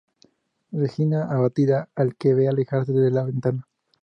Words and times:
Regina, 0.71 1.27
abatida, 1.29 1.87
la 1.95 2.09
ve 2.35 2.47
alejarse 2.49 2.91
desde 2.91 3.11
la 3.11 3.23
ventana. 3.23 3.67